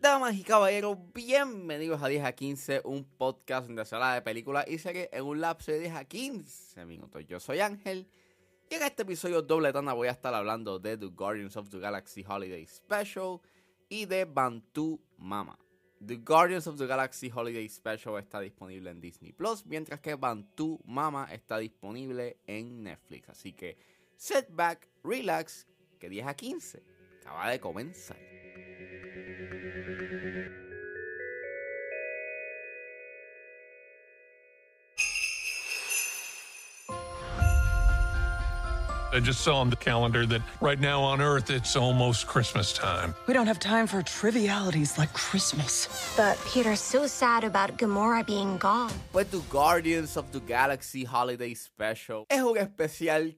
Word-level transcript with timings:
Damas 0.00 0.36
y 0.36 0.44
caballeros, 0.44 0.98
bienvenidos 1.12 2.00
a 2.00 2.06
10 2.06 2.24
a 2.24 2.30
15, 2.30 2.82
un 2.84 3.02
podcast 3.02 3.66
donde 3.66 3.84
se 3.84 3.96
habla 3.96 4.14
de 4.14 4.22
películas 4.22 4.66
y 4.68 4.78
series 4.78 5.08
en 5.10 5.24
un 5.24 5.40
lapso 5.40 5.72
de 5.72 5.80
10 5.80 5.96
a 5.96 6.04
15 6.04 6.86
minutos. 6.86 7.26
Yo 7.26 7.40
soy 7.40 7.58
Ángel 7.58 8.06
y 8.70 8.76
en 8.76 8.84
este 8.84 9.02
episodio 9.02 9.42
doble 9.42 9.72
tanda 9.72 9.92
voy 9.92 10.06
a 10.06 10.12
estar 10.12 10.32
hablando 10.32 10.78
de 10.78 10.96
The 10.96 11.06
Guardians 11.06 11.56
of 11.56 11.70
the 11.70 11.80
Galaxy 11.80 12.24
Holiday 12.24 12.64
Special 12.66 13.40
y 13.88 14.04
de 14.04 14.26
Bantu 14.26 15.00
Mama. 15.18 15.58
The 16.04 16.16
Guardians 16.16 16.66
of 16.66 16.76
the 16.76 16.86
Galaxy 16.86 17.30
Holiday 17.34 17.68
Special 17.68 18.18
está 18.18 18.40
disponible 18.40 18.90
en 18.90 19.00
Disney 19.00 19.32
Plus, 19.32 19.64
mientras 19.64 20.00
que 20.00 20.14
Bantu 20.14 20.78
Mama 20.84 21.28
está 21.32 21.58
disponible 21.58 22.38
en 22.46 22.82
Netflix. 22.82 23.30
Así 23.30 23.52
que 23.52 23.78
set 24.16 24.48
back, 24.50 24.88
relax, 25.02 25.66
que 25.98 26.08
10 26.08 26.26
a 26.26 26.34
15 26.34 26.82
acaba 27.20 27.50
de 27.50 27.60
comenzar. 27.60 28.35
I 39.12 39.20
just 39.20 39.40
saw 39.42 39.60
on 39.60 39.70
the 39.70 39.76
calendar 39.76 40.26
that 40.26 40.42
right 40.60 40.80
now 40.80 41.00
on 41.00 41.20
Earth 41.20 41.48
it's 41.50 41.76
almost 41.76 42.26
Christmas 42.26 42.72
time. 42.72 43.14
We 43.26 43.34
don't 43.34 43.46
have 43.46 43.60
time 43.60 43.86
for 43.86 44.02
trivialities 44.02 44.98
like 44.98 45.12
Christmas. 45.12 45.88
But 46.16 46.36
Peter's 46.52 46.80
so 46.80 47.06
sad 47.06 47.44
about 47.44 47.78
Gamora 47.78 48.26
being 48.26 48.58
gone. 48.58 48.90
Pues 49.12 49.30
The 49.30 49.40
Guardians 49.48 50.16
of 50.16 50.32
the 50.32 50.40
Galaxy 50.40 51.04
Holiday 51.04 51.54
Special 51.54 52.26
es 52.28 52.42
un 52.42 52.56
especial, 52.58 53.36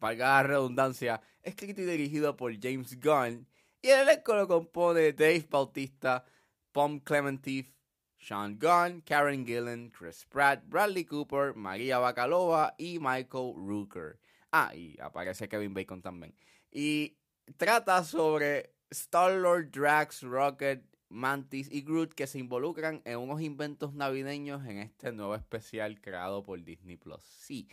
valga 0.00 0.18
la 0.18 0.42
redundancia, 0.42 1.20
escrito 1.44 1.80
y 1.80 1.84
dirigido 1.84 2.36
por 2.36 2.52
James 2.60 2.98
Gunn 3.00 3.46
y 3.80 3.90
el 3.90 4.08
elenco 4.08 4.34
lo 4.34 4.48
compone 4.48 5.12
Dave 5.12 5.46
Bautista, 5.48 6.24
Pom 6.72 6.98
Clementif, 6.98 7.72
Sean 8.18 8.58
Gunn, 8.58 9.02
Karen 9.02 9.46
Gillan, 9.46 9.90
Chris 9.90 10.26
Pratt, 10.28 10.64
Bradley 10.68 11.04
Cooper, 11.04 11.54
Maria 11.54 11.98
Bacalova 11.98 12.74
y 12.76 12.98
Michael 12.98 13.54
Rooker. 13.56 14.18
Ah, 14.52 14.74
y 14.74 14.96
aparece 15.00 15.48
Kevin 15.48 15.74
Bacon 15.74 16.02
también. 16.02 16.34
Y 16.70 17.16
trata 17.56 18.02
sobre 18.04 18.74
Star-Lord, 18.90 19.70
Drax, 19.70 20.22
Rocket, 20.22 20.82
Mantis 21.08 21.68
y 21.70 21.82
Groot 21.82 22.12
que 22.12 22.26
se 22.26 22.38
involucran 22.38 23.02
en 23.04 23.18
unos 23.18 23.40
inventos 23.40 23.94
navideños 23.94 24.66
en 24.66 24.78
este 24.78 25.12
nuevo 25.12 25.34
especial 25.34 26.00
creado 26.00 26.42
por 26.42 26.62
Disney 26.62 26.96
Plus. 26.96 27.22
Sí, 27.22 27.68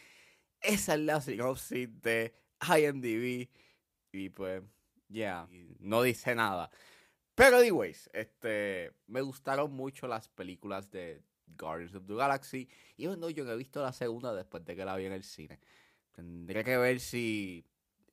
esa 0.62 0.96
es 0.96 1.00
la 1.02 1.22
sinopsis 1.22 1.90
de 2.02 2.34
IMDb. 2.62 3.50
Y 4.12 4.30
pues, 4.30 4.64
ya, 5.10 5.48
no 5.80 6.02
dice 6.02 6.36
nada. 6.36 6.70
Pero, 7.36 7.58
anyways, 7.58 8.10
este, 8.14 8.94
me 9.08 9.22
gustaron 9.22 9.74
mucho 9.74 10.08
las 10.08 10.30
películas 10.30 10.90
de 10.90 11.22
Guardians 11.58 11.96
of 11.96 12.06
the 12.08 12.16
Galaxy. 12.16 12.70
Y 12.96 13.08
bueno, 13.08 13.30
yo 13.30 13.44
no 13.44 13.52
he 13.52 13.58
visto 13.58 13.82
la 13.82 13.92
segunda 13.92 14.34
después 14.34 14.64
de 14.64 14.76
que 14.76 14.86
la 14.86 14.96
vi 14.96 15.06
en 15.06 15.14
el 15.14 15.24
cine. 15.24 15.60
Tendría 16.16 16.64
que 16.64 16.78
ver 16.78 17.00
si 17.00 17.66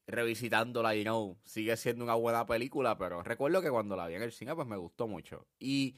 revisitándola, 0.06 0.94
you 0.94 1.02
know, 1.02 1.38
sigue 1.44 1.76
siendo 1.76 2.04
una 2.04 2.14
buena 2.14 2.44
película, 2.46 2.98
pero 2.98 3.22
recuerdo 3.22 3.62
que 3.62 3.70
cuando 3.70 3.96
la 3.96 4.08
vi 4.08 4.14
en 4.14 4.22
el 4.22 4.32
cine, 4.32 4.54
pues 4.54 4.66
me 4.66 4.76
gustó 4.76 5.06
mucho. 5.06 5.46
Y, 5.58 5.96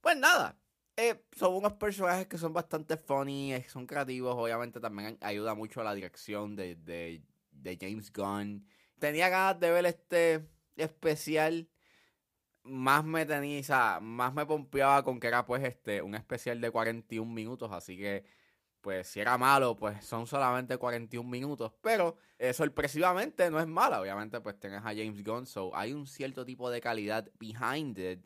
pues 0.00 0.16
nada, 0.16 0.56
eh, 0.96 1.24
son 1.36 1.54
unos 1.54 1.74
personajes 1.74 2.26
que 2.26 2.38
son 2.38 2.52
bastante 2.52 2.96
funny, 2.96 3.54
eh, 3.54 3.66
son 3.68 3.86
creativos, 3.86 4.34
obviamente 4.36 4.80
también 4.80 5.18
ayuda 5.20 5.54
mucho 5.54 5.80
a 5.80 5.84
la 5.84 5.94
dirección 5.94 6.56
de, 6.56 6.76
de, 6.76 7.22
de 7.52 7.78
James 7.80 8.12
Gunn. 8.12 8.66
Tenía 8.98 9.28
ganas 9.28 9.58
de 9.60 9.70
ver 9.70 9.86
este 9.86 10.46
especial, 10.76 11.68
más 12.62 13.04
me 13.04 13.26
tenía, 13.26 13.60
o 13.60 13.64
sea, 13.64 13.98
más 14.00 14.32
me 14.34 14.46
pompeaba 14.46 15.02
con 15.02 15.18
que 15.20 15.26
era 15.26 15.44
pues 15.46 15.64
este, 15.64 16.02
un 16.02 16.14
especial 16.14 16.60
de 16.60 16.70
41 16.70 17.32
minutos, 17.32 17.70
así 17.72 17.96
que 17.96 18.24
pues 18.80 19.08
si 19.08 19.20
era 19.20 19.36
malo, 19.38 19.76
pues 19.76 20.04
son 20.04 20.26
solamente 20.26 20.76
41 20.76 21.28
minutos, 21.28 21.72
pero 21.80 22.16
eh, 22.38 22.52
sorpresivamente 22.52 23.50
no 23.50 23.60
es 23.60 23.66
mala, 23.66 24.00
obviamente 24.00 24.40
pues 24.40 24.58
tienes 24.58 24.80
a 24.80 24.94
James 24.94 25.22
Gunn, 25.22 25.46
so 25.46 25.74
hay 25.76 25.92
un 25.92 26.06
cierto 26.06 26.44
tipo 26.44 26.70
de 26.70 26.80
calidad 26.80 27.30
behind 27.38 27.98
it. 27.98 28.24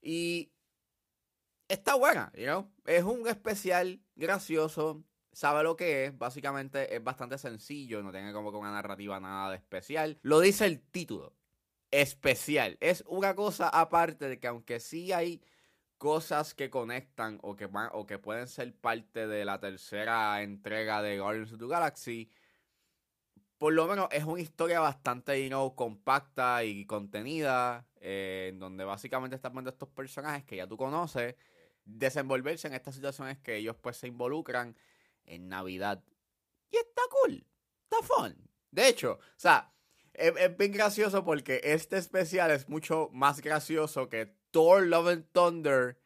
Y 0.00 0.52
está 1.68 1.94
buena, 1.94 2.32
you 2.34 2.44
know? 2.44 2.70
es 2.86 3.02
un 3.02 3.26
especial 3.28 4.00
gracioso, 4.14 5.04
sabe 5.32 5.62
lo 5.62 5.76
que 5.76 6.06
es, 6.06 6.18
básicamente 6.18 6.94
es 6.94 7.02
bastante 7.02 7.38
sencillo, 7.38 8.02
no 8.02 8.12
tiene 8.12 8.32
como 8.32 8.50
que 8.50 8.58
una 8.58 8.72
narrativa 8.72 9.20
nada 9.20 9.50
de 9.50 9.56
especial, 9.56 10.18
lo 10.22 10.40
dice 10.40 10.66
el 10.66 10.80
título, 10.80 11.34
especial, 11.90 12.76
es 12.80 13.04
una 13.06 13.34
cosa 13.34 13.68
aparte 13.68 14.28
de 14.28 14.38
que 14.38 14.46
aunque 14.46 14.80
sí 14.80 15.12
hay 15.12 15.42
cosas 16.04 16.52
que 16.52 16.68
conectan 16.68 17.38
o 17.40 17.56
que, 17.56 17.64
van, 17.64 17.88
o 17.94 18.04
que 18.04 18.18
pueden 18.18 18.46
ser 18.46 18.74
parte 18.74 19.26
de 19.26 19.46
la 19.46 19.58
tercera 19.58 20.42
entrega 20.42 21.00
de 21.00 21.18
Guardians 21.18 21.54
of 21.54 21.58
the 21.58 21.66
Galaxy, 21.66 22.30
por 23.56 23.72
lo 23.72 23.86
menos 23.86 24.08
es 24.10 24.22
una 24.24 24.42
historia 24.42 24.80
bastante 24.80 25.42
you 25.42 25.48
know, 25.48 25.74
compacta 25.74 26.62
y 26.62 26.84
contenida, 26.84 27.86
eh, 28.02 28.50
en 28.52 28.58
donde 28.58 28.84
básicamente 28.84 29.36
están 29.36 29.54
viendo 29.54 29.70
estos 29.70 29.88
personajes 29.88 30.44
que 30.44 30.56
ya 30.56 30.66
tú 30.66 30.76
conoces, 30.76 31.36
desenvolverse 31.86 32.68
en 32.68 32.74
estas 32.74 32.96
situaciones 32.96 33.38
que 33.38 33.56
ellos 33.56 33.74
pues 33.80 33.96
se 33.96 34.06
involucran 34.06 34.76
en 35.24 35.48
Navidad. 35.48 36.04
Y 36.70 36.76
está 36.76 37.00
cool, 37.22 37.46
está 37.84 38.06
fun. 38.06 38.36
De 38.70 38.88
hecho, 38.88 39.12
o 39.12 39.38
sea, 39.38 39.72
es, 40.14 40.32
es 40.36 40.56
bien 40.56 40.72
gracioso 40.72 41.24
porque 41.24 41.60
este 41.62 41.96
especial 41.96 42.50
es 42.50 42.68
mucho 42.68 43.10
más 43.12 43.40
gracioso 43.40 44.08
que 44.08 44.34
Thor 44.50 44.86
Love 44.86 45.08
and 45.08 45.26
Thunder 45.32 45.98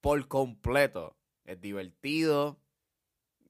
por 0.00 0.28
completo. 0.28 1.16
Es 1.44 1.60
divertido. 1.60 2.58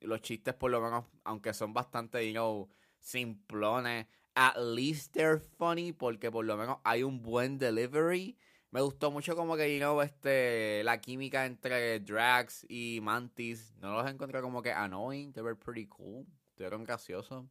Los 0.01 0.21
chistes, 0.21 0.55
por 0.55 0.71
lo 0.71 0.81
menos, 0.81 1.05
aunque 1.25 1.55
son 1.55 1.73
bastante, 1.73 2.27
you 2.27 2.33
know, 2.33 2.69
simplones, 2.99 4.07
at 4.35 4.57
least 4.57 5.13
they're 5.13 5.39
funny 5.39 5.93
porque 5.93 6.31
por 6.31 6.45
lo 6.45 6.57
menos 6.57 6.79
hay 6.85 7.03
un 7.03 7.23
buen 7.23 7.59
delivery. 7.59 8.37
Me 8.71 8.81
gustó 8.83 9.11
mucho 9.11 9.35
como 9.37 9.57
que, 9.57 9.73
you 9.73 9.79
know, 9.79 10.03
este, 10.03 10.83
la 10.85 11.01
química 11.01 11.47
entre 11.47 12.01
Drax 12.01 12.67
y 12.69 13.01
Mantis. 13.03 13.75
No 13.81 13.95
los 13.95 14.11
encontré 14.11 14.41
como 14.43 14.61
que 14.61 14.73
annoying. 14.73 15.33
They 15.33 15.43
were 15.43 15.57
pretty 15.57 15.87
cool. 15.87 16.27
Estuvieron 16.51 16.85
graciosos. 16.85 17.47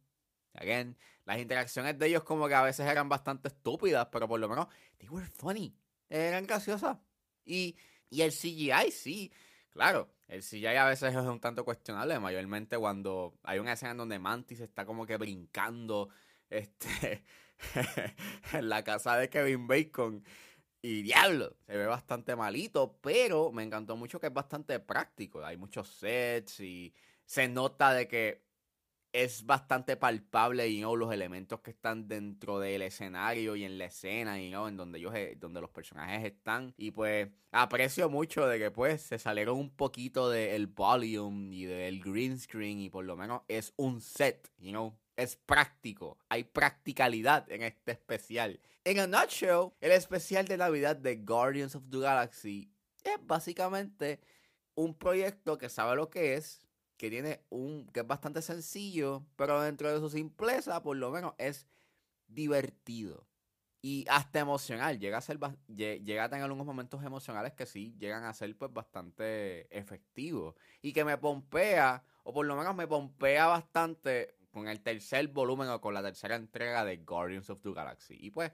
Again, 0.56 0.96
las 1.24 1.38
interacciones 1.38 1.98
de 1.98 2.06
ellos 2.06 2.24
como 2.24 2.48
que 2.48 2.54
a 2.54 2.62
veces 2.62 2.86
eran 2.86 3.08
bastante 3.08 3.48
estúpidas, 3.48 4.08
pero 4.10 4.28
por 4.28 4.40
lo 4.40 4.48
menos, 4.48 4.66
they 4.98 5.08
were 5.08 5.26
funny 5.26 5.74
eran 6.08 6.46
graciosas. 6.46 6.98
Y, 7.44 7.76
y 8.10 8.22
el 8.22 8.32
CGI, 8.32 8.90
sí, 8.90 9.32
claro, 9.70 10.12
el 10.28 10.42
CGI 10.42 10.66
a 10.66 10.86
veces 10.86 11.14
es 11.14 11.20
un 11.22 11.40
tanto 11.40 11.64
cuestionable, 11.64 12.18
mayormente 12.18 12.76
cuando 12.78 13.38
hay 13.42 13.58
una 13.58 13.72
escena 13.72 13.92
en 13.92 13.98
donde 13.98 14.18
Mantis 14.18 14.60
está 14.60 14.84
como 14.84 15.06
que 15.06 15.16
brincando 15.16 16.08
este, 16.50 17.24
en 18.52 18.68
la 18.68 18.82
casa 18.84 19.16
de 19.16 19.28
Kevin 19.28 19.66
Bacon. 19.66 20.24
Y 20.82 21.02
diablo, 21.02 21.56
se 21.66 21.76
ve 21.76 21.86
bastante 21.86 22.36
malito, 22.36 22.98
pero 23.00 23.50
me 23.50 23.64
encantó 23.64 23.96
mucho 23.96 24.20
que 24.20 24.28
es 24.28 24.32
bastante 24.32 24.78
práctico. 24.78 25.44
Hay 25.44 25.56
muchos 25.56 25.88
sets 25.88 26.60
y 26.60 26.94
se 27.24 27.48
nota 27.48 27.92
de 27.92 28.06
que 28.06 28.45
es 29.16 29.46
bastante 29.46 29.96
palpable 29.96 30.68
y 30.68 30.82
los 30.82 31.12
elementos 31.12 31.60
que 31.60 31.70
están 31.70 32.06
dentro 32.06 32.58
del 32.58 32.82
escenario 32.82 33.56
y 33.56 33.64
en 33.64 33.78
la 33.78 33.86
escena 33.86 34.38
y 34.38 34.52
en 34.52 34.76
donde 34.76 34.98
ellos 34.98 35.14
eh, 35.14 35.36
donde 35.40 35.62
los 35.62 35.70
personajes 35.70 36.22
están. 36.24 36.74
Y 36.76 36.90
pues 36.90 37.28
aprecio 37.50 38.10
mucho 38.10 38.46
de 38.46 38.58
que 38.58 38.70
pues 38.70 39.00
se 39.00 39.18
salieron 39.18 39.56
un 39.58 39.70
poquito 39.70 40.28
del 40.28 40.66
volume 40.66 41.54
y 41.54 41.64
del 41.64 42.00
green 42.00 42.38
screen 42.38 42.78
y 42.78 42.90
por 42.90 43.06
lo 43.06 43.16
menos 43.16 43.40
es 43.48 43.72
un 43.76 44.02
set 44.02 44.50
you 44.58 44.70
know 44.70 44.94
es 45.16 45.34
práctico. 45.34 46.18
Hay 46.28 46.44
practicalidad 46.44 47.50
en 47.50 47.62
este 47.62 47.92
especial. 47.92 48.60
En 48.84 48.98
a 49.00 49.06
nutshell 49.06 49.72
el 49.80 49.92
especial 49.92 50.46
de 50.46 50.58
navidad 50.58 50.94
de 50.94 51.16
Guardians 51.16 51.74
of 51.74 51.84
the 51.90 52.00
Galaxy 52.00 52.70
es 53.02 53.16
básicamente 53.26 54.20
un 54.74 54.94
proyecto 54.94 55.56
que 55.56 55.70
sabe 55.70 55.96
lo 55.96 56.10
que 56.10 56.34
es 56.34 56.65
que 56.96 57.10
tiene 57.10 57.40
un 57.50 57.86
que 57.92 58.00
es 58.00 58.06
bastante 58.06 58.42
sencillo, 58.42 59.24
pero 59.36 59.60
dentro 59.60 59.92
de 59.92 60.00
su 60.00 60.10
simpleza, 60.10 60.82
por 60.82 60.96
lo 60.96 61.10
menos 61.10 61.34
es 61.38 61.66
divertido 62.26 63.26
y 63.82 64.04
hasta 64.08 64.40
emocional. 64.40 64.98
Llega 64.98 65.18
a 65.18 65.20
ser 65.20 65.38
llega 65.68 66.24
a 66.24 66.28
tener 66.28 66.50
unos 66.50 66.66
momentos 66.66 67.04
emocionales 67.04 67.52
que 67.52 67.66
sí 67.66 67.94
llegan 67.98 68.24
a 68.24 68.34
ser 68.34 68.56
pues 68.56 68.72
bastante 68.72 69.66
efectivos 69.76 70.56
y 70.82 70.92
que 70.92 71.04
me 71.04 71.18
pompea 71.18 72.02
o 72.24 72.32
por 72.32 72.46
lo 72.46 72.56
menos 72.56 72.74
me 72.74 72.88
pompea 72.88 73.46
bastante 73.46 74.34
con 74.50 74.66
el 74.68 74.80
tercer 74.80 75.28
volumen 75.28 75.68
o 75.68 75.80
con 75.80 75.94
la 75.94 76.02
tercera 76.02 76.34
entrega 76.34 76.84
de 76.84 76.96
Guardians 76.96 77.50
of 77.50 77.60
the 77.62 77.72
Galaxy. 77.72 78.16
Y 78.18 78.30
pues 78.30 78.50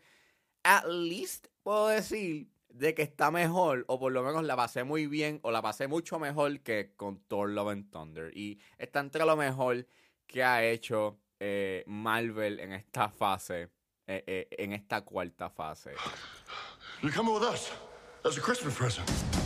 at 0.65 0.85
least 0.87 1.47
puedo 1.63 1.89
decir 1.89 2.51
de 2.73 2.95
que 2.95 3.03
está 3.03 3.31
mejor, 3.31 3.85
o 3.89 3.99
por 3.99 4.13
lo 4.13 4.23
menos 4.23 4.45
la 4.45 4.57
pasé 4.57 4.85
muy 4.85 5.07
bien, 5.07 5.41
o 5.43 5.51
la 5.51 5.63
pasé 5.63 5.89
mucho 5.89 6.19
mejor 6.19 6.61
que 6.61 6.93
con 6.97 7.21
Thor 7.29 7.51
Love 7.51 7.69
and 7.69 7.91
Thunder. 7.91 8.37
Y 8.37 8.59
está 8.79 9.01
entre 9.01 9.25
lo 9.25 9.37
mejor 9.37 9.87
que 10.27 10.43
ha 10.43 10.65
hecho 10.65 11.19
eh, 11.39 11.85
Marvel 11.87 12.61
en 12.61 12.73
esta 12.73 13.09
fase, 13.09 13.71
eh, 14.07 14.25
eh, 14.27 14.49
en 14.59 14.73
esta 14.73 15.03
cuarta 15.03 15.51
fase. 15.51 15.95
With 17.03 17.43
us 17.43 17.73
as 18.25 18.39
a 18.39 18.41
Christmas 18.41 18.75
present. 18.75 19.42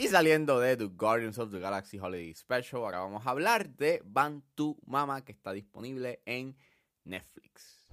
Y 0.00 0.08
saliendo 0.08 0.58
de 0.58 0.78
The 0.78 0.86
Guardians 0.86 1.36
of 1.36 1.50
the 1.50 1.60
Galaxy 1.60 1.98
Holiday 1.98 2.32
Special, 2.32 2.80
ahora 2.84 3.00
vamos 3.00 3.26
a 3.26 3.30
hablar 3.32 3.68
de 3.68 4.00
Bantu 4.02 4.78
Mama, 4.86 5.22
que 5.22 5.32
está 5.32 5.52
disponible 5.52 6.22
en 6.24 6.56
Netflix. 7.04 7.86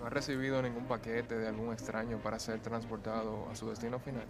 ¿No 0.00 0.06
ha 0.06 0.10
recibido 0.10 0.60
ningún 0.60 0.88
paquete 0.88 1.38
de 1.38 1.46
algún 1.46 1.72
extraño 1.72 2.20
para 2.20 2.40
ser 2.40 2.60
transportado 2.60 3.48
a 3.48 3.54
su 3.54 3.70
destino 3.70 4.00
final? 4.00 4.26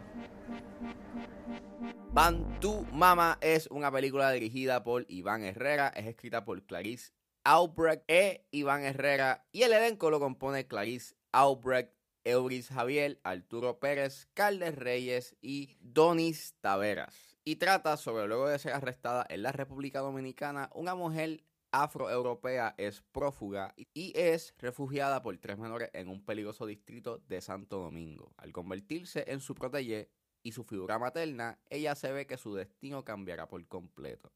Bantu 2.13 2.85
Mama 2.93 3.39
es 3.41 3.67
una 3.69 3.91
película 3.91 4.31
dirigida 4.31 4.85
por 4.85 5.07
Iván 5.09 5.43
Herrera, 5.43 5.89
es 5.89 6.07
escrita 6.07 6.45
por 6.45 6.63
Clarice 6.65 7.18
Albrecht 7.49 8.05
e 8.09 8.47
Iván 8.51 8.83
Herrera 8.83 9.47
y 9.53 9.63
el 9.63 9.73
elenco 9.73 10.11
lo 10.11 10.21
compone 10.21 10.67
Clarice 10.67 11.15
Albrecht, 11.33 11.95
Euris 12.23 12.69
Javier, 12.69 13.23
Arturo 13.25 13.81
Pérez, 13.81 14.29
Carles 14.35 14.77
Reyes 14.77 15.35
y 15.41 15.79
Donis 15.81 16.57
Taveras. 16.61 17.39
Y 17.47 17.57
trata 17.57 17.97
sobre 17.97 18.27
luego 18.27 18.49
de 18.49 18.59
ser 18.59 18.75
arrestada 18.75 19.25
en 19.31 19.41
la 19.41 19.53
República 19.53 20.01
Dominicana, 20.01 20.69
una 20.75 20.95
mujer 20.95 21.43
afroeuropea 21.73 22.75
es 22.77 23.01
prófuga 23.13 23.75
y 23.95 24.13
es 24.15 24.55
refugiada 24.59 25.23
por 25.23 25.39
tres 25.39 25.57
menores 25.57 25.89
en 25.95 26.09
un 26.09 26.27
peligroso 26.27 26.67
distrito 26.67 27.17
de 27.29 27.41
Santo 27.41 27.79
Domingo. 27.79 28.35
Al 28.37 28.53
convertirse 28.53 29.25
en 29.27 29.41
su 29.41 29.55
protege 29.55 30.11
y 30.43 30.53
su 30.53 30.65
figura 30.65 30.99
materna, 30.99 31.59
ella 31.71 31.95
se 31.95 32.13
ve 32.13 32.27
que 32.27 32.37
su 32.37 32.55
destino 32.55 33.07
cambiará 33.07 33.49
por 33.49 33.67
completo. 33.69 34.31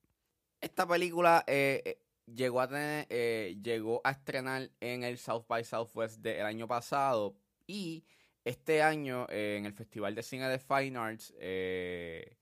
Esta 0.63 0.87
película 0.87 1.45
eh, 1.47 1.83
eh, 1.85 1.99
llegó 2.35 2.61
a 2.61 2.69
tener, 2.69 3.07
eh, 3.11 3.59
llegó 3.63 4.01
a 4.05 4.13
estrenar 4.13 4.71
en 4.81 5.05
el 5.05 5.19
South 5.19 5.45
by 5.49 5.65
Southwest 5.65 6.21
del 6.21 6.47
año 6.47 6.67
pasado 6.67 7.37
y 7.67 8.05
este 8.45 8.83
año 8.83 9.27
eh, 9.29 9.57
en 9.59 9.67
el 9.67 9.73
Festival 9.73 10.15
de 10.15 10.23
Cine 10.23 10.49
de 10.49 10.59
Fine 10.59 10.99
Arts 10.99 11.35
eh, 11.39 12.37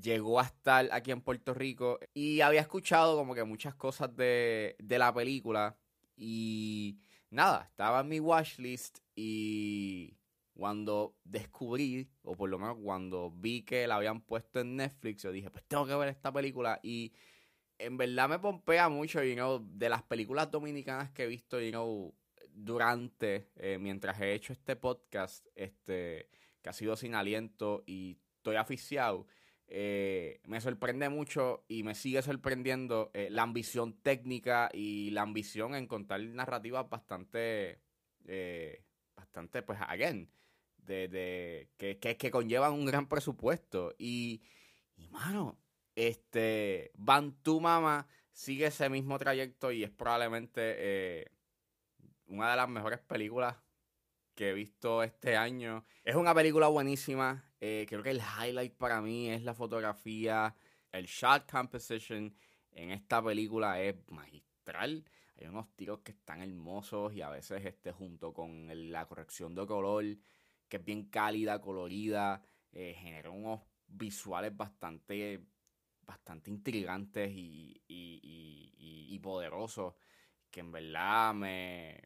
llegó 0.00 0.40
a 0.40 0.44
estar 0.44 0.88
aquí 0.92 1.10
en 1.10 1.20
Puerto 1.20 1.54
Rico 1.54 1.98
y 2.12 2.40
había 2.40 2.60
escuchado 2.60 3.16
como 3.16 3.34
que 3.34 3.44
muchas 3.44 3.74
cosas 3.74 4.14
de, 4.16 4.76
de 4.78 4.98
la 4.98 5.12
película 5.12 5.76
y 6.16 6.98
nada, 7.30 7.66
estaba 7.70 8.00
en 8.00 8.08
mi 8.08 8.20
watchlist 8.20 8.98
y 9.14 10.16
cuando 10.54 11.16
descubrí, 11.24 12.08
o 12.22 12.36
por 12.36 12.48
lo 12.48 12.58
menos 12.58 12.78
cuando 12.82 13.32
vi 13.32 13.62
que 13.62 13.86
la 13.86 13.96
habían 13.96 14.20
puesto 14.20 14.60
en 14.60 14.76
Netflix, 14.76 15.22
yo 15.22 15.32
dije, 15.32 15.50
pues 15.50 15.64
tengo 15.66 15.84
que 15.86 15.94
ver 15.96 16.08
esta 16.08 16.32
película 16.32 16.78
y 16.82 17.12
en 17.78 17.96
verdad 17.96 18.28
me 18.28 18.38
pompea 18.38 18.88
mucho, 18.88 19.22
you 19.22 19.34
know, 19.34 19.64
de 19.72 19.88
las 19.88 20.02
películas 20.02 20.50
dominicanas 20.50 21.10
que 21.10 21.24
he 21.24 21.26
visto, 21.26 21.58
durante, 22.54 23.48
eh, 23.56 23.78
mientras 23.80 24.20
he 24.20 24.32
hecho 24.32 24.52
este 24.52 24.76
podcast, 24.76 25.46
este, 25.54 26.28
que 26.62 26.68
ha 26.68 26.72
sido 26.72 26.96
sin 26.96 27.14
aliento 27.14 27.82
y 27.86 28.18
estoy 28.36 28.56
aficiado, 28.56 29.26
eh, 29.66 30.40
me 30.46 30.60
sorprende 30.60 31.08
mucho 31.08 31.64
y 31.68 31.82
me 31.82 31.94
sigue 31.94 32.22
sorprendiendo 32.22 33.10
eh, 33.14 33.28
la 33.30 33.42
ambición 33.42 33.94
técnica 33.94 34.70
y 34.72 35.10
la 35.10 35.22
ambición 35.22 35.74
en 35.74 35.86
contar 35.86 36.20
narrativas 36.20 36.88
bastante, 36.88 37.80
bastante, 39.16 39.62
pues, 39.62 39.78
again, 39.88 40.30
de, 40.76 41.08
de 41.08 41.70
que, 41.76 41.98
que, 41.98 42.16
que 42.16 42.30
conllevan 42.30 42.72
un 42.72 42.86
gran 42.86 43.08
presupuesto. 43.08 43.94
Y, 43.98 44.42
y 44.96 45.08
mano, 45.08 45.58
este, 45.94 46.90
Bantu 46.94 47.60
Mama 47.60 48.06
sigue 48.32 48.66
ese 48.66 48.88
mismo 48.88 49.18
trayecto 49.18 49.70
y 49.72 49.84
es 49.84 49.90
probablemente 49.90 50.74
eh, 50.78 51.30
una 52.26 52.50
de 52.50 52.56
las 52.56 52.68
mejores 52.68 53.00
películas 53.00 53.56
que 54.34 54.50
he 54.50 54.52
visto 54.52 55.02
este 55.02 55.36
año. 55.36 55.84
Es 56.02 56.16
una 56.16 56.34
película 56.34 56.68
buenísima. 56.68 57.44
eh, 57.60 57.86
creo 57.88 58.02
que 58.02 58.10
el 58.10 58.20
highlight 58.20 58.74
para 58.74 59.00
mí 59.00 59.30
es 59.30 59.42
la 59.42 59.54
fotografía, 59.54 60.54
el 60.92 61.06
shot 61.06 61.50
composition 61.50 62.34
en 62.72 62.90
esta 62.90 63.22
película 63.22 63.80
es 63.80 63.96
magistral. 64.10 65.04
Hay 65.36 65.46
unos 65.46 65.68
tiros 65.76 66.00
que 66.00 66.12
están 66.12 66.42
hermosos 66.42 67.12
y 67.14 67.22
a 67.22 67.30
veces 67.30 67.64
este 67.64 67.92
junto 67.92 68.32
con 68.32 68.68
la 68.90 69.06
corrección 69.06 69.54
de 69.54 69.66
color 69.66 70.04
que 70.68 70.78
es 70.78 70.84
bien 70.84 71.04
cálida, 71.04 71.60
colorida, 71.60 72.42
eh, 72.72 72.94
genera 72.98 73.30
unos 73.30 73.60
visuales 73.86 74.56
bastante 74.56 75.44
bastante 76.06 76.50
intrigantes 76.50 77.30
y, 77.32 77.82
y- 77.88 78.20
y- 78.78 79.14
y- 79.14 79.18
poderosos 79.20 79.94
que 80.50 80.60
en 80.60 80.72
verdad 80.72 81.34
me, 81.34 82.02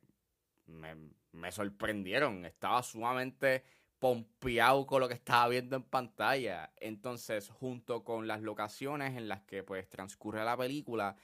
me, 0.67 0.97
me 1.33 1.53
sorprendieron. 1.53 2.45
Estaba 2.45 2.83
sumamente 2.83 3.65
pompeado 3.99 4.87
con 4.87 5.01
lo 5.01 5.09
que 5.09 5.15
estaba 5.15 5.49
viendo 5.49 5.77
en 5.77 5.83
pantalla. 5.85 6.73
Entonces, 6.77 7.49
junto 7.51 8.05
con 8.05 8.27
las 8.27 8.43
locaciones 8.43 9.17
en 9.17 9.29
las 9.29 9.43
que 9.43 9.63
pues 9.65 9.89
transcurre 9.89 10.45
la 10.45 10.57
película, 10.57 11.17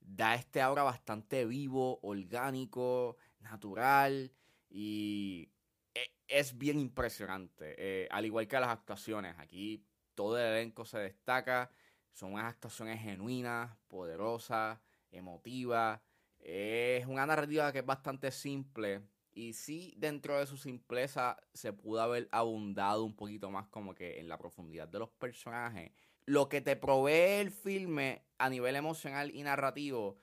da 0.00 0.34
este 0.34 0.60
aura 0.62 0.82
bastante 0.82 1.44
vivo, 1.46 1.98
orgánico, 2.02 3.16
natural 3.40 4.32
y 4.68 5.50
e- 5.94 6.12
es 6.28 6.56
bien 6.58 6.78
impresionante. 6.78 7.74
Eh, 7.78 8.08
al 8.10 8.24
igual 8.26 8.46
que 8.48 8.60
las 8.60 8.70
actuaciones, 8.70 9.36
aquí 9.38 9.84
todo 10.14 10.38
el 10.38 10.46
elenco 10.46 10.84
se 10.84 10.98
destaca. 10.98 11.70
Son 12.16 12.32
unas 12.32 12.46
actuaciones 12.46 12.98
genuinas, 13.02 13.76
poderosas, 13.88 14.78
emotivas. 15.10 16.00
Es 16.38 17.04
una 17.04 17.26
narrativa 17.26 17.70
que 17.72 17.80
es 17.80 17.86
bastante 17.86 18.30
simple. 18.30 19.02
Y 19.34 19.52
sí, 19.52 19.92
dentro 19.98 20.38
de 20.38 20.46
su 20.46 20.56
simpleza 20.56 21.36
se 21.52 21.74
pudo 21.74 22.00
haber 22.00 22.26
abundado 22.32 23.04
un 23.04 23.14
poquito 23.14 23.50
más 23.50 23.68
como 23.68 23.94
que 23.94 24.18
en 24.18 24.28
la 24.30 24.38
profundidad 24.38 24.88
de 24.88 24.98
los 25.00 25.10
personajes. 25.10 25.92
Lo 26.24 26.48
que 26.48 26.62
te 26.62 26.74
provee 26.74 27.40
el 27.40 27.50
filme 27.50 28.24
a 28.38 28.48
nivel 28.48 28.76
emocional 28.76 29.30
y 29.34 29.42
narrativo 29.42 30.16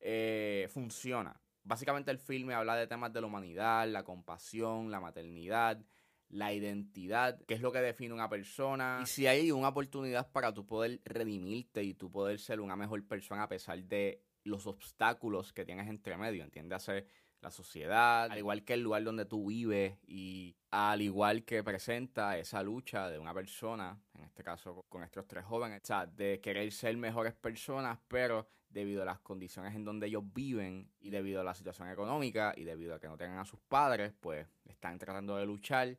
eh, 0.00 0.68
funciona. 0.70 1.40
Básicamente 1.62 2.10
el 2.10 2.18
filme 2.18 2.52
habla 2.52 2.76
de 2.76 2.86
temas 2.86 3.10
de 3.10 3.22
la 3.22 3.26
humanidad, 3.26 3.88
la 3.88 4.04
compasión, 4.04 4.90
la 4.90 5.00
maternidad, 5.00 5.82
la 6.30 6.52
identidad, 6.52 7.40
qué 7.46 7.54
es 7.54 7.60
lo 7.60 7.72
que 7.72 7.80
define 7.80 8.14
una 8.14 8.28
persona. 8.28 9.00
Y 9.02 9.06
si 9.06 9.26
hay 9.26 9.50
una 9.50 9.68
oportunidad 9.68 10.30
para 10.30 10.52
tú 10.52 10.66
poder 10.66 11.00
redimirte 11.04 11.82
y 11.82 11.94
tú 11.94 12.10
poder 12.10 12.38
ser 12.38 12.60
una 12.60 12.76
mejor 12.76 13.06
persona 13.06 13.44
a 13.44 13.48
pesar 13.48 13.82
de 13.84 14.22
los 14.44 14.66
obstáculos 14.66 15.52
que 15.52 15.64
tienes 15.64 15.88
entre 15.88 16.16
medio, 16.16 16.44
entiéndase 16.44 17.06
la 17.40 17.50
sociedad, 17.50 18.24
al 18.24 18.38
igual 18.38 18.64
que 18.64 18.74
el 18.74 18.82
lugar 18.82 19.04
donde 19.04 19.24
tú 19.24 19.46
vives 19.46 19.96
y 20.06 20.56
al 20.70 21.00
igual 21.02 21.44
que 21.44 21.62
presenta 21.62 22.36
esa 22.36 22.62
lucha 22.62 23.08
de 23.08 23.18
una 23.18 23.32
persona, 23.32 23.96
en 24.14 24.24
este 24.24 24.42
caso 24.42 24.84
con 24.88 25.04
estos 25.04 25.26
tres 25.26 25.44
jóvenes, 25.44 25.82
o 25.82 25.86
sea, 25.86 26.06
de 26.06 26.40
querer 26.40 26.72
ser 26.72 26.96
mejores 26.96 27.34
personas, 27.34 27.98
pero 28.08 28.48
debido 28.68 29.02
a 29.02 29.04
las 29.04 29.20
condiciones 29.20 29.74
en 29.74 29.84
donde 29.84 30.08
ellos 30.08 30.24
viven 30.34 30.90
y 31.00 31.10
debido 31.10 31.40
a 31.40 31.44
la 31.44 31.54
situación 31.54 31.88
económica 31.88 32.52
y 32.56 32.64
debido 32.64 32.94
a 32.94 33.00
que 33.00 33.06
no 33.06 33.16
tengan 33.16 33.38
a 33.38 33.44
sus 33.44 33.60
padres, 33.60 34.12
pues 34.20 34.46
están 34.66 34.98
tratando 34.98 35.36
de 35.36 35.46
luchar 35.46 35.96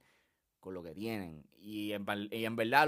con 0.60 0.74
lo 0.74 0.84
que 0.84 0.94
tienen. 0.94 1.46
Y 1.58 1.94
en, 1.94 2.06
verdad 2.06 2.88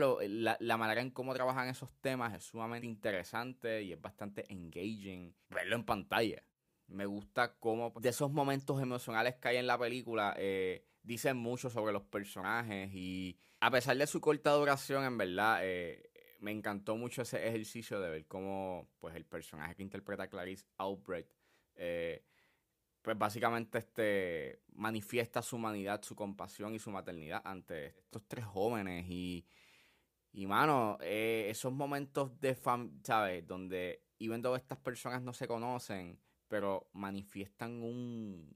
la, 0.59 0.77
manera 0.77 1.01
en 1.01 1.11
cómo 1.11 1.33
trabajan 1.33 1.69
esos 1.69 1.89
temas 2.01 2.33
es 2.33 2.43
sumamente 2.43 2.87
interesante 2.87 3.83
y 3.83 3.93
es 3.93 4.01
bastante 4.01 4.45
engaging 4.51 5.33
verlo 5.49 5.75
en 5.75 5.85
pantalla. 5.85 6.43
Me 6.87 7.05
gusta 7.05 7.55
cómo 7.55 7.93
de 7.99 8.09
esos 8.09 8.31
momentos 8.31 8.81
emocionales 8.81 9.35
que 9.35 9.47
hay 9.47 9.57
en 9.57 9.67
la 9.67 9.77
película 9.77 10.35
eh, 10.37 10.85
dicen 11.03 11.37
mucho 11.37 11.69
sobre 11.69 11.93
los 11.93 12.03
personajes 12.03 12.93
y 12.93 13.37
a 13.59 13.71
pesar 13.71 13.97
de 13.97 14.07
su 14.07 14.19
corta 14.19 14.51
duración, 14.51 15.03
en 15.05 15.17
verdad, 15.17 15.59
eh, 15.61 16.09
me 16.39 16.51
encantó 16.51 16.97
mucho 16.97 17.21
ese 17.21 17.47
ejercicio 17.47 17.99
de 17.99 18.09
ver 18.09 18.25
cómo 18.25 18.89
pues 18.99 19.15
el 19.15 19.25
personaje 19.25 19.75
que 19.75 19.83
interpreta 19.83 20.27
Clarice 20.27 20.65
eh, 21.75 22.23
pues 23.01 23.17
básicamente 23.17 23.79
este 23.79 24.61
manifiesta 24.73 25.41
su 25.41 25.55
humanidad, 25.57 26.01
su 26.03 26.15
compasión 26.15 26.75
y 26.75 26.79
su 26.79 26.91
maternidad 26.91 27.41
ante 27.45 27.87
estos 27.87 28.23
tres 28.27 28.45
jóvenes 28.45 29.05
y 29.09 29.45
y 30.33 30.47
mano, 30.47 30.97
eh, 31.01 31.47
esos 31.49 31.73
momentos 31.73 32.39
de 32.39 32.55
fam, 32.55 33.01
¿sabes? 33.03 33.45
Donde 33.45 34.03
even 34.19 34.41
though 34.41 34.55
estas 34.55 34.77
personas 34.77 35.21
no 35.21 35.33
se 35.33 35.47
conocen, 35.47 36.19
pero 36.47 36.89
manifiestan 36.93 37.81
un, 37.81 38.49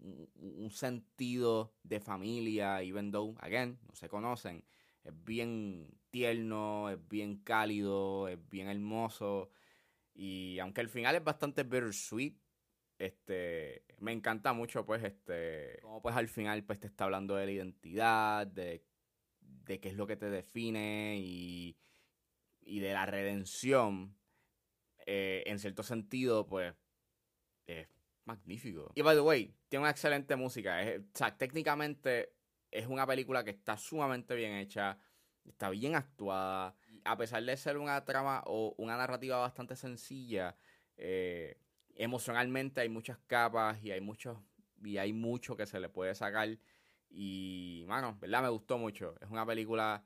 un, 0.00 0.30
un 0.36 0.70
sentido 0.70 1.74
de 1.82 2.00
familia, 2.00 2.82
even 2.82 3.10
though, 3.12 3.36
again, 3.40 3.78
no 3.86 3.94
se 3.94 4.08
conocen. 4.08 4.64
es 5.04 5.12
bien 5.24 5.88
tierno, 6.10 6.90
es 6.90 6.98
bien 7.08 7.36
cálido, 7.38 8.28
es 8.28 8.38
bien 8.48 8.68
hermoso. 8.68 9.50
Y 10.14 10.58
aunque 10.58 10.80
el 10.80 10.88
final 10.88 11.16
es 11.16 11.24
bastante 11.24 11.64
bittersweet, 11.64 12.36
este, 13.00 13.84
me 13.98 14.12
encanta 14.12 14.52
mucho, 14.52 14.84
pues, 14.84 15.02
este, 15.02 15.78
como 15.80 16.02
pues 16.02 16.14
al 16.14 16.28
final, 16.28 16.62
pues 16.64 16.78
te 16.78 16.86
está 16.86 17.04
hablando 17.04 17.34
de 17.34 17.46
la 17.46 17.52
identidad, 17.52 18.46
de, 18.46 18.84
de 19.40 19.80
qué 19.80 19.88
es 19.88 19.96
lo 19.96 20.06
que 20.06 20.16
te 20.16 20.28
define 20.28 21.16
y, 21.18 21.78
y 22.60 22.80
de 22.80 22.92
la 22.92 23.06
redención. 23.06 24.16
Eh, 25.06 25.42
en 25.46 25.58
cierto 25.58 25.82
sentido, 25.82 26.46
pues, 26.46 26.74
es 27.66 27.88
magnífico. 28.26 28.92
Y 28.94 29.00
by 29.00 29.16
the 29.16 29.22
way, 29.22 29.56
tiene 29.68 29.84
una 29.84 29.90
excelente 29.90 30.36
música. 30.36 30.82
Es, 30.82 31.00
o 31.00 31.04
sea, 31.14 31.36
técnicamente 31.38 32.34
es 32.70 32.86
una 32.86 33.06
película 33.06 33.42
que 33.42 33.50
está 33.50 33.78
sumamente 33.78 34.34
bien 34.34 34.52
hecha, 34.52 34.98
está 35.46 35.70
bien 35.70 35.94
actuada. 35.94 36.76
A 37.04 37.16
pesar 37.16 37.42
de 37.42 37.56
ser 37.56 37.78
una 37.78 38.04
trama 38.04 38.42
o 38.44 38.74
una 38.76 38.98
narrativa 38.98 39.38
bastante 39.38 39.74
sencilla, 39.74 40.54
eh, 40.98 41.58
emocionalmente 41.96 42.80
hay 42.80 42.88
muchas 42.88 43.18
capas 43.26 43.82
y 43.82 43.90
hay 43.90 44.00
muchos 44.00 44.38
y 44.82 44.98
hay 44.98 45.12
mucho 45.12 45.56
que 45.56 45.66
se 45.66 45.80
le 45.80 45.88
puede 45.88 46.14
sacar. 46.14 46.48
Y, 47.08 47.84
mano, 47.88 48.16
¿verdad? 48.20 48.42
Me 48.42 48.48
gustó 48.48 48.78
mucho. 48.78 49.14
Es 49.20 49.28
una 49.30 49.44
película 49.44 50.04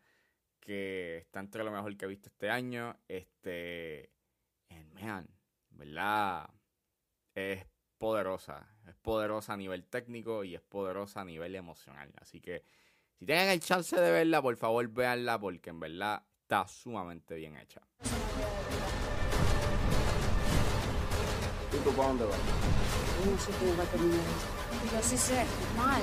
que 0.61 1.19
está 1.19 1.41
entre 1.41 1.62
lo 1.62 1.71
mejor 1.71 1.97
que 1.97 2.07
he 2.07 2.09
visto 2.09 2.29
este 2.29 2.50
año. 2.50 2.97
Este. 3.09 4.11
And 4.71 5.00
man, 5.00 5.29
¿verdad? 5.71 6.49
Es 7.35 7.67
poderosa. 7.99 8.69
Es 8.88 8.95
poderosa 8.97 9.53
a 9.53 9.57
nivel 9.57 9.85
técnico 9.85 10.45
y 10.45 10.55
es 10.55 10.62
poderosa 10.62 11.21
a 11.21 11.25
nivel 11.25 11.55
emocional. 11.55 12.12
Así 12.21 12.41
que, 12.41 12.64
si 13.19 13.26
tienen 13.26 13.50
el 13.50 13.61
chance 13.61 13.95
de 14.00 14.11
verla, 14.11 14.43
por 14.43 14.57
favor, 14.57 14.87
véanla 14.88 15.38
porque 15.38 15.71
en 15.71 15.81
verdad 15.81 16.25
está 16.43 16.67
sumamente 16.67 17.35
bien 17.35 17.57
hecha. 17.57 17.83
¿Y 21.75 21.78
tú 21.83 21.90
para 21.93 22.09
dónde 22.09 22.25
vas? 22.25 22.38
No 23.25 23.38
sé 23.38 23.50
cómo 23.59 23.76
va 23.76 23.83
a 23.83 23.87
terminar 23.87 24.21
esto. 24.21 24.97
Yo 24.97 25.02
sí 25.02 25.16
sé, 25.16 25.45
mal. 25.76 26.02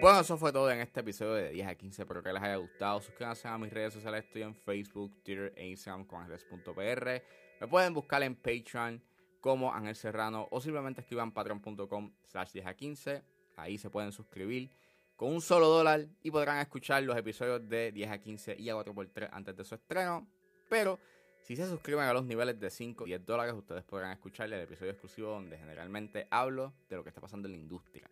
Bueno, 0.00 0.20
eso 0.20 0.36
fue 0.36 0.52
todo 0.52 0.70
en 0.70 0.80
este 0.80 1.00
episodio 1.00 1.32
de 1.32 1.50
10 1.50 1.66
a 1.66 1.74
15. 1.74 2.02
Espero 2.02 2.22
que 2.22 2.32
les 2.32 2.42
haya 2.42 2.56
gustado. 2.56 3.00
Suscríbanse 3.00 3.48
a 3.48 3.56
mis 3.56 3.72
redes 3.72 3.94
sociales. 3.94 4.24
Estoy 4.24 4.42
en 4.42 4.54
Facebook, 4.54 5.22
Twitter 5.22 5.52
e 5.56 5.66
Instagram 5.66 6.04
con 6.04 6.20
Ángeles.pr. 6.20 7.22
Me 7.60 7.68
pueden 7.68 7.94
buscar 7.94 8.22
en 8.22 8.34
Patreon 8.34 9.02
como 9.40 9.72
Ángel 9.72 9.96
Serrano 9.96 10.48
o 10.50 10.60
simplemente 10.60 11.00
escriban 11.00 11.32
patreon.com 11.32 12.12
slash 12.22 12.52
10 12.52 12.66
a 12.66 12.74
15. 12.74 13.22
Ahí 13.56 13.78
se 13.78 13.90
pueden 13.90 14.12
suscribir 14.12 14.70
con 15.16 15.32
un 15.32 15.40
solo 15.40 15.68
dólar 15.68 16.06
y 16.22 16.30
podrán 16.30 16.58
escuchar 16.58 17.02
los 17.02 17.16
episodios 17.16 17.68
de 17.68 17.92
10 17.92 18.10
a 18.10 18.18
15 18.18 18.56
y 18.58 18.68
a 18.68 18.74
4x3 18.74 19.28
antes 19.32 19.56
de 19.56 19.64
su 19.64 19.74
estreno. 19.74 20.26
Pero 20.68 20.98
si 21.42 21.56
se 21.56 21.66
suscriben 21.66 22.04
a 22.04 22.12
los 22.12 22.24
niveles 22.24 22.58
de 22.58 22.70
5 22.70 23.04
y 23.04 23.10
10 23.10 23.26
dólares, 23.26 23.54
ustedes 23.54 23.84
podrán 23.84 24.12
escuchar 24.12 24.52
el 24.52 24.60
episodio 24.60 24.92
exclusivo 24.92 25.30
donde 25.30 25.58
generalmente 25.58 26.26
hablo 26.30 26.72
de 26.88 26.96
lo 26.96 27.02
que 27.02 27.10
está 27.10 27.20
pasando 27.20 27.48
en 27.48 27.52
la 27.52 27.58
industria. 27.58 28.10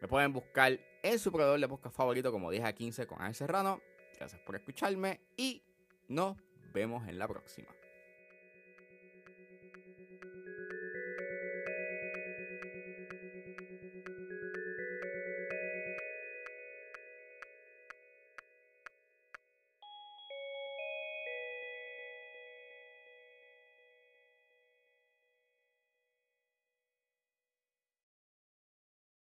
Me 0.00 0.08
pueden 0.08 0.32
buscar 0.32 0.78
en 1.02 1.18
su 1.18 1.30
proveedor 1.30 1.60
de 1.60 1.68
podcast 1.68 1.94
favorito 1.94 2.32
como 2.32 2.50
10 2.50 2.64
a 2.64 2.72
15 2.72 3.06
con 3.06 3.20
Ángel 3.20 3.34
Serrano. 3.34 3.80
Gracias 4.16 4.40
por 4.40 4.56
escucharme 4.56 5.20
y 5.36 5.62
nos 6.08 6.36
vemos 6.72 7.06
en 7.06 7.18
la 7.18 7.28
próxima. 7.28 7.68